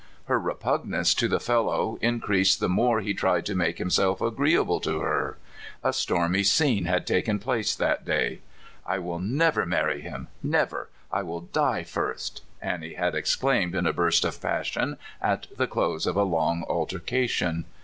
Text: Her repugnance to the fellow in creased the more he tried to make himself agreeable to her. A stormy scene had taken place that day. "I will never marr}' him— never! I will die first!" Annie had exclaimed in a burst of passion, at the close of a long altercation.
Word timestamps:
Her 0.25 0.39
repugnance 0.39 1.13
to 1.13 1.27
the 1.27 1.39
fellow 1.39 1.99
in 2.01 2.21
creased 2.21 2.59
the 2.59 2.67
more 2.67 3.01
he 3.01 3.13
tried 3.13 3.45
to 3.45 3.53
make 3.53 3.77
himself 3.77 4.19
agreeable 4.19 4.79
to 4.79 4.99
her. 5.01 5.37
A 5.83 5.93
stormy 5.93 6.41
scene 6.41 6.85
had 6.85 7.05
taken 7.05 7.37
place 7.37 7.75
that 7.75 8.03
day. 8.03 8.41
"I 8.83 8.97
will 8.97 9.19
never 9.19 9.63
marr}' 9.63 9.99
him— 9.99 10.27
never! 10.41 10.89
I 11.11 11.21
will 11.21 11.41
die 11.41 11.83
first!" 11.83 12.41
Annie 12.63 12.95
had 12.95 13.13
exclaimed 13.13 13.75
in 13.75 13.85
a 13.85 13.93
burst 13.93 14.25
of 14.25 14.41
passion, 14.41 14.97
at 15.21 15.45
the 15.55 15.67
close 15.67 16.07
of 16.07 16.15
a 16.15 16.23
long 16.23 16.63
altercation. 16.67 17.65